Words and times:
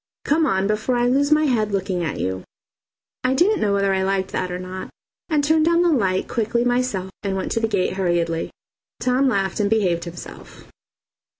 Come 0.25 0.47
on 0.47 0.65
before 0.65 0.95
I 0.97 1.05
lose 1.05 1.31
my 1.31 1.43
head 1.45 1.71
looking 1.71 2.03
at 2.03 2.19
you." 2.19 2.43
I 3.23 3.35
didn't 3.35 3.59
know 3.61 3.71
whether 3.71 3.93
I 3.93 4.01
liked 4.01 4.31
that 4.31 4.49
or 4.51 4.57
not, 4.57 4.89
and 5.29 5.43
turned 5.43 5.65
down 5.65 5.83
the 5.83 5.89
light 5.91 6.27
quickly 6.27 6.63
myself 6.65 7.11
and 7.21 7.35
went 7.35 7.51
to 7.51 7.59
the 7.59 7.67
gate 7.67 7.93
hurriedly. 7.97 8.49
Tom 8.99 9.27
laughed 9.29 9.59
and 9.59 9.69
behaved 9.69 10.05
himself. 10.05 10.65